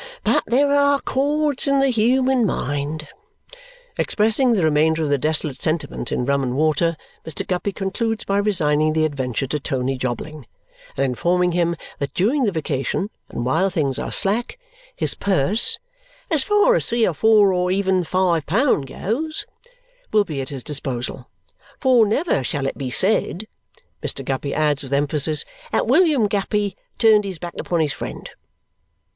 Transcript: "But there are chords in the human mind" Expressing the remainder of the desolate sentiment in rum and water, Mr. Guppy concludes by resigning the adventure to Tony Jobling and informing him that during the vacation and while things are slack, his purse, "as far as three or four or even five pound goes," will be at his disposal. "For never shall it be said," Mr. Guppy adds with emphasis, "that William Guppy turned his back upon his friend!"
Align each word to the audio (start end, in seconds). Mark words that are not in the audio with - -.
"But 0.23 0.41
there 0.47 0.71
are 0.73 0.99
chords 0.99 1.67
in 1.67 1.79
the 1.79 1.89
human 1.89 2.43
mind" 2.43 3.07
Expressing 3.99 4.53
the 4.53 4.63
remainder 4.63 5.03
of 5.03 5.11
the 5.11 5.19
desolate 5.19 5.61
sentiment 5.61 6.11
in 6.11 6.25
rum 6.25 6.41
and 6.41 6.55
water, 6.57 6.97
Mr. 7.23 7.45
Guppy 7.45 7.71
concludes 7.71 8.23
by 8.25 8.39
resigning 8.39 8.93
the 8.93 9.05
adventure 9.05 9.45
to 9.45 9.59
Tony 9.59 9.99
Jobling 9.99 10.47
and 10.97 11.05
informing 11.05 11.51
him 11.51 11.75
that 11.99 12.15
during 12.15 12.45
the 12.45 12.51
vacation 12.51 13.11
and 13.29 13.45
while 13.45 13.69
things 13.69 13.99
are 13.99 14.11
slack, 14.11 14.57
his 14.95 15.13
purse, 15.13 15.77
"as 16.31 16.43
far 16.43 16.73
as 16.73 16.87
three 16.87 17.07
or 17.07 17.13
four 17.13 17.53
or 17.53 17.69
even 17.69 18.03
five 18.03 18.47
pound 18.47 18.87
goes," 18.87 19.45
will 20.11 20.23
be 20.25 20.41
at 20.41 20.49
his 20.49 20.63
disposal. 20.63 21.29
"For 21.79 22.07
never 22.07 22.43
shall 22.43 22.65
it 22.65 22.75
be 22.75 22.89
said," 22.89 23.45
Mr. 24.01 24.25
Guppy 24.25 24.51
adds 24.51 24.81
with 24.81 24.93
emphasis, 24.93 25.45
"that 25.71 25.85
William 25.85 26.25
Guppy 26.27 26.75
turned 26.97 27.23
his 27.23 27.37
back 27.37 27.53
upon 27.59 27.81
his 27.81 27.93
friend!" 27.93 28.31